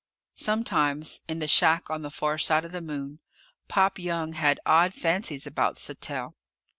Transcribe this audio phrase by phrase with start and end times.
[0.39, 3.19] Sometimes, in the shack on the far side of the Moon,
[3.67, 6.33] Pop Young had odd fancies about Sattell.